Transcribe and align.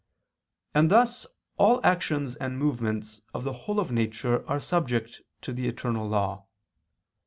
And 0.73 0.89
thus 0.89 1.27
all 1.57 1.79
actions 1.85 2.35
and 2.35 2.57
movements 2.57 3.21
of 3.35 3.43
the 3.43 3.53
whole 3.53 3.79
of 3.79 3.91
nature 3.91 4.43
are 4.49 4.59
subject 4.59 5.21
to 5.43 5.53
the 5.53 5.67
eternal 5.67 6.09
law. 6.09 6.47